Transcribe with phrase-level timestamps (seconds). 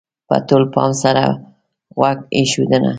[0.25, 1.23] -په ټول پام سره
[1.99, 2.89] غوږ ایښودنه: